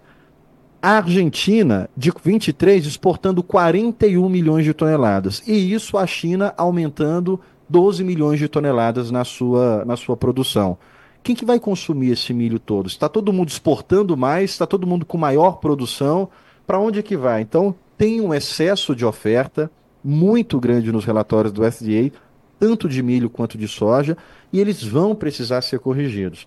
[0.85, 5.41] A Argentina, de 23, exportando 41 milhões de toneladas.
[5.47, 10.77] E isso a China aumentando 12 milhões de toneladas na sua, na sua produção.
[11.23, 12.87] Quem que vai consumir esse milho todo?
[12.87, 14.51] Está todo mundo exportando mais?
[14.51, 16.27] Está todo mundo com maior produção?
[16.67, 17.41] Para onde é que vai?
[17.41, 19.71] Então, tem um excesso de oferta
[20.03, 22.11] muito grande nos relatórios do SDA,
[22.59, 24.17] tanto de milho quanto de soja,
[24.51, 26.45] e eles vão precisar ser corrigidos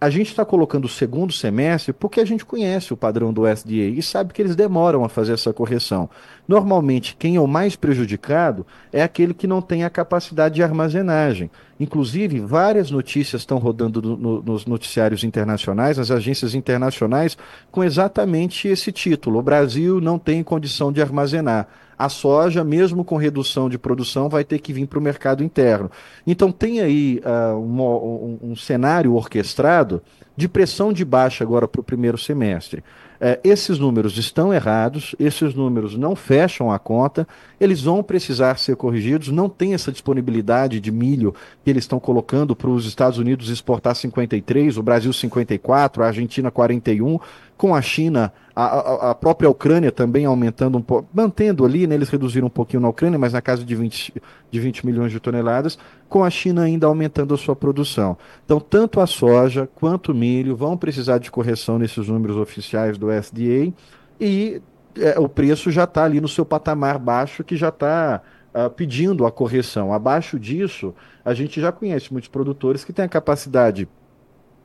[0.00, 3.72] a gente está colocando o segundo semestre porque a gente conhece o padrão do SDA
[3.72, 6.10] e sabe que eles demoram a fazer essa correção.
[6.46, 11.50] Normalmente, quem é o mais prejudicado é aquele que não tem a capacidade de armazenagem.
[11.80, 17.36] Inclusive, várias notícias estão rodando no, no, nos noticiários internacionais, nas agências internacionais,
[17.70, 21.66] com exatamente esse título: O Brasil não tem condição de armazenar
[21.98, 25.90] a soja, mesmo com redução de produção, vai ter que vir para o mercado interno.
[26.26, 30.02] Então tem aí uh, um, um, cenário orquestrado
[30.36, 32.82] de pressão de baixa agora para o primeiro semestre.
[33.20, 37.26] Uh, esses números estão errados, esses números não fecham a conta,
[37.60, 42.56] eles vão precisar ser corrigidos, não tem essa disponibilidade de milho que eles estão colocando
[42.56, 47.18] para os Estados Unidos exportar 53, o Brasil 54, a Argentina 41,
[47.56, 52.08] com a China, a, a, própria Ucrânia também aumentando um pouco, mantendo ali, né, eles
[52.08, 54.14] reduziram um pouquinho na Ucrânia, mas na casa de 20,
[54.50, 55.76] de 20 milhões de toneladas,
[56.08, 58.16] com a China ainda aumentando a sua produção.
[58.44, 63.10] Então, tanto a soja quanto o milho vão precisar de correção nesses números oficiais do
[63.10, 63.72] SDA
[64.20, 64.62] e
[64.96, 68.22] é, o preço já está ali no seu patamar baixo, que já está
[68.54, 69.92] uh, ah, pedindo a correção.
[69.92, 73.88] Abaixo disso, a gente já conhece muitos produtores que têm a capacidade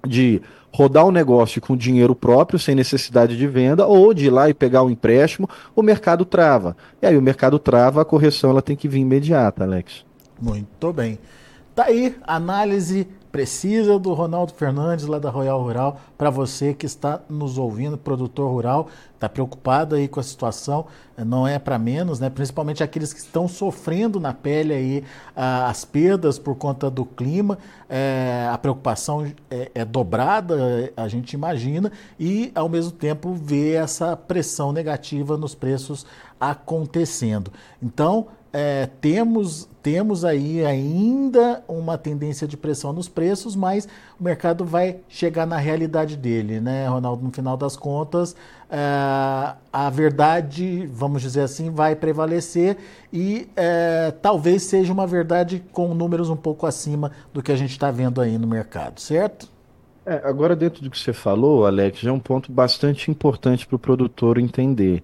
[0.05, 4.29] de rodar o um negócio com dinheiro próprio, sem necessidade de venda, ou de ir
[4.29, 6.75] lá e pegar um empréstimo, o mercado trava.
[7.01, 10.05] E aí o mercado trava, a correção ela tem que vir imediata, Alex.
[10.39, 11.19] Muito bem.
[11.75, 17.21] Tá aí, análise precisa do Ronaldo Fernandes lá da Royal Rural para você que está
[17.29, 20.85] nos ouvindo, produtor rural, está preocupado aí com a situação,
[21.17, 22.29] eh, não é para menos, né?
[22.29, 25.03] Principalmente aqueles que estão sofrendo na pele aí
[25.35, 31.91] as perdas por conta do clima, é, a preocupação é, é, dobrada, a gente imagina,
[32.19, 36.05] e ao mesmo tempo ver essa pressão negativa nos preços
[36.39, 37.51] acontecendo.
[37.81, 43.87] Então é, temos, temos aí ainda uma tendência de pressão nos preços, mas
[44.19, 47.23] o mercado vai chegar na realidade dele, né, Ronaldo?
[47.23, 48.35] No final das contas,
[48.69, 48.77] é,
[49.71, 52.77] a verdade, vamos dizer assim, vai prevalecer
[53.11, 57.71] e é, talvez seja uma verdade com números um pouco acima do que a gente
[57.71, 59.49] está vendo aí no mercado, certo?
[60.05, 63.79] É, agora, dentro do que você falou, Alex, é um ponto bastante importante para o
[63.79, 65.03] produtor entender.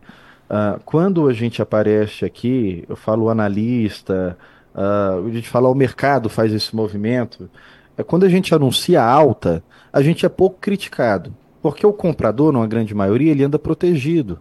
[0.49, 4.37] Uh, quando a gente aparece aqui, eu falo analista,
[4.75, 7.49] uh, a gente fala o mercado faz esse movimento.
[7.97, 12.67] É quando a gente anuncia alta, a gente é pouco criticado, porque o comprador, numa
[12.67, 14.39] grande maioria, ele anda protegido.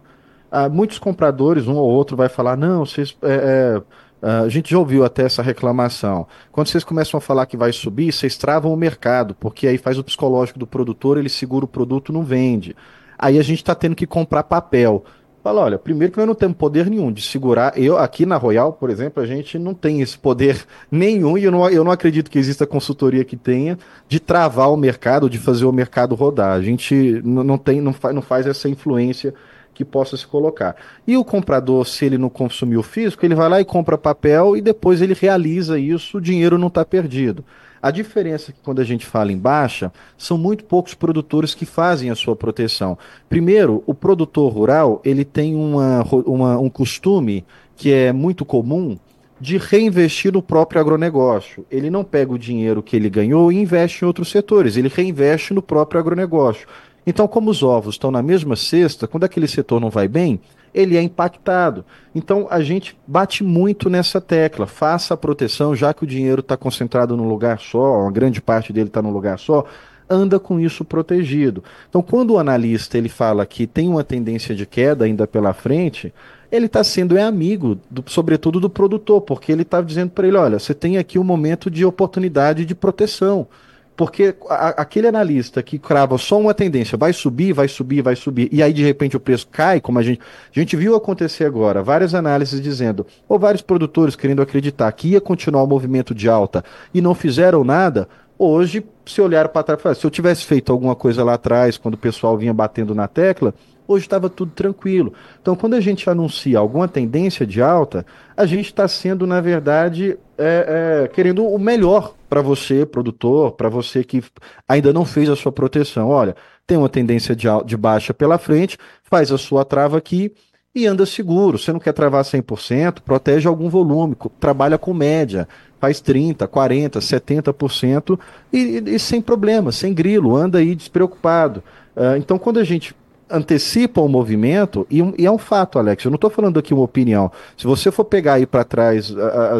[0.51, 3.17] Uh, muitos compradores, um ou outro, vai falar: não, vocês.
[3.23, 3.81] É,
[4.21, 6.25] é, a gente já ouviu até essa reclamação.
[6.51, 9.99] Quando vocês começam a falar que vai subir, vocês travam o mercado, porque aí faz
[9.99, 12.75] o psicológico do produtor, ele segura o produto, não vende.
[13.19, 15.05] Aí a gente está tendo que comprar papel.
[15.45, 17.77] Fala, olha, primeiro que nós não temos poder nenhum de segurar.
[17.77, 21.51] Eu, aqui na Royal, por exemplo, a gente não tem esse poder nenhum, e eu
[21.51, 23.77] não, eu não acredito que exista consultoria que tenha,
[24.09, 26.53] de travar o mercado, de fazer o mercado rodar.
[26.53, 29.35] A gente não, tem, não, faz, não faz essa influência
[29.71, 30.75] que possa se colocar.
[31.05, 34.57] E o comprador, se ele não consumir o físico, ele vai lá e compra papel
[34.57, 37.45] e depois ele realiza isso, o dinheiro não está perdido.
[37.81, 41.65] A diferença é que quando a gente fala em baixa, são muito poucos produtores que
[41.65, 42.97] fazem a sua proteção.
[43.29, 48.97] Primeiro, o produtor rural ele tem uma, uma, um costume que é muito comum
[49.39, 51.65] de reinvestir no próprio agronegócio.
[51.69, 55.53] Ele não pega o dinheiro que ele ganhou e investe em outros setores, ele reinveste
[55.53, 56.67] no próprio agronegócio.
[57.05, 60.39] Então, como os ovos estão na mesma cesta, quando aquele setor não vai bem,
[60.75, 61.85] ele é impactado.
[62.13, 64.67] Então a gente bate muito nessa tecla.
[64.67, 68.73] Faça a proteção, já que o dinheiro está concentrado num lugar só, uma grande parte
[68.73, 69.65] dele está num lugar só
[70.07, 71.63] anda com isso protegido.
[71.89, 76.13] Então, quando o analista ele fala que tem uma tendência de queda ainda pela frente,
[76.51, 80.37] ele está sendo é amigo, do, sobretudo do produtor, porque ele está dizendo para ele,
[80.37, 83.47] olha, você tem aqui um momento de oportunidade de proteção.
[83.95, 88.49] Porque a, aquele analista que crava só uma tendência, vai subir, vai subir, vai subir,
[88.51, 90.19] e aí de repente o preço cai, como a gente,
[90.53, 95.21] a gente viu acontecer agora, várias análises dizendo, ou vários produtores querendo acreditar que ia
[95.21, 96.63] continuar o movimento de alta
[96.93, 98.07] e não fizeram nada,
[98.37, 101.97] hoje, se olhar para trás, se eu tivesse feito alguma coisa lá atrás, quando o
[101.97, 103.53] pessoal vinha batendo na tecla,
[103.87, 105.13] hoje estava tudo tranquilo.
[105.41, 108.05] Então, quando a gente anuncia alguma tendência de alta,
[108.35, 113.69] a gente está sendo, na verdade, é, é, querendo o melhor para você, produtor, para
[113.69, 114.23] você que
[114.67, 116.09] ainda não fez a sua proteção.
[116.09, 116.35] Olha,
[116.67, 120.33] tem uma tendência de, de baixa pela frente, faz a sua trava aqui
[120.73, 121.57] e anda seguro.
[121.57, 125.47] Você não quer travar 100%, protege algum volume, trabalha com média,
[125.79, 128.19] faz 30%, 40%, 70%
[128.51, 131.63] e, e, e sem problema, sem grilo, anda aí despreocupado.
[131.95, 132.93] Uh, então, quando a gente
[133.29, 136.83] antecipa o movimento, e, e, é um fato, Alex, eu não estou falando aqui uma
[136.83, 137.31] opinião.
[137.57, 139.13] Se você for pegar aí para trás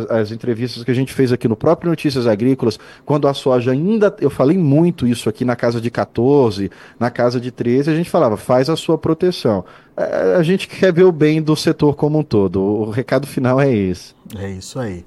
[0.09, 4.15] as entrevistas que a gente fez aqui no próprio Notícias Agrícolas, quando a soja ainda,
[4.21, 8.09] eu falei muito isso aqui na casa de 14, na casa de 13, a gente
[8.09, 9.65] falava, faz a sua proteção.
[9.97, 13.59] A, a gente quer ver o bem do setor como um todo, o recado final
[13.59, 14.13] é esse.
[14.37, 15.03] É isso aí.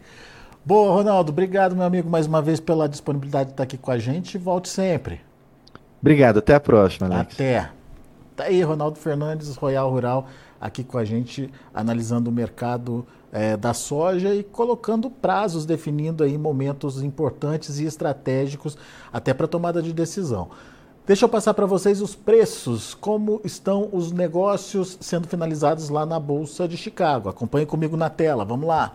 [0.65, 3.99] Boa, Ronaldo, obrigado, meu amigo, mais uma vez pela disponibilidade de estar aqui com a
[3.99, 4.37] gente.
[4.37, 5.21] Volte sempre.
[6.01, 7.35] Obrigado, até a próxima, Alex.
[7.35, 7.78] Até.
[8.39, 10.29] Tá aí, Ronaldo Fernandes, Royal Rural,
[10.61, 16.39] aqui com a gente, analisando o mercado é, da soja e colocando prazos, definindo aí
[16.39, 18.79] momentos importantes e estratégicos
[19.13, 20.51] até para tomada de decisão.
[21.05, 26.21] Deixa eu passar para vocês os preços, como estão os negócios sendo finalizados lá na
[26.21, 27.29] Bolsa de Chicago.
[27.29, 28.95] Acompanhe comigo na tela, vamos lá.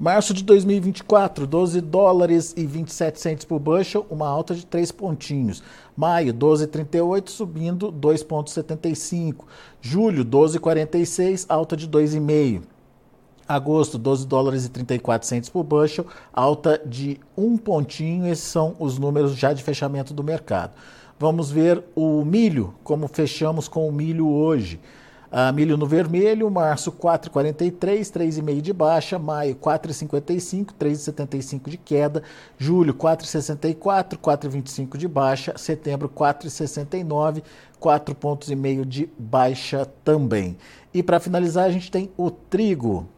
[0.00, 5.62] Março de 2024, 12 dólares e 27 centos por bushel, uma alta de 3 pontinhos.
[6.00, 9.44] Maio, 12,38, subindo 2,75.
[9.82, 12.62] Julho, 12,46, alta de 2,5.
[13.46, 18.26] Agosto, 12 dólares e 34 centos por bushel, alta de 1 pontinho.
[18.26, 20.72] Esses são os números já de fechamento do mercado.
[21.18, 24.80] Vamos ver o milho, como fechamos com o milho hoje.
[25.30, 32.24] Uh, milho no vermelho, março 4,43, 3,5 de baixa, maio 4,55, 3,75 de queda,
[32.58, 37.44] julho 4,64, 4,25 de baixa, setembro 4,69,
[37.78, 40.56] 4 pontos e meio de baixa também.
[40.92, 43.08] E para finalizar, a gente tem o trigo.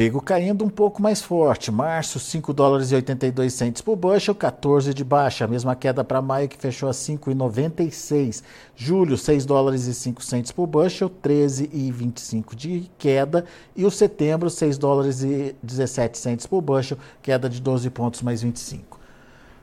[0.00, 1.70] Trigo caindo um pouco mais forte.
[1.70, 5.44] Março, 5 dólares e 82 centos por bushel, 14 de baixa.
[5.44, 8.42] A mesma queda para maio, que fechou a 5,96.
[8.74, 13.44] Julho, 6 dólares e 5 centos por bushel, 13,25 de queda.
[13.76, 18.40] E o setembro, 6 dólares e 17 centos por bushel, queda de 12 pontos mais
[18.40, 18.89] 25.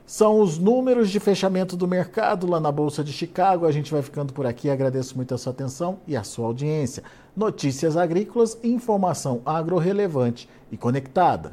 [0.08, 3.66] São os números de fechamento do mercado lá na Bolsa de Chicago.
[3.66, 4.70] A gente vai ficando por aqui.
[4.70, 7.04] Agradeço muito a sua atenção e a sua audiência.
[7.36, 11.52] Notícias agrícolas, informação agro relevante e conectada.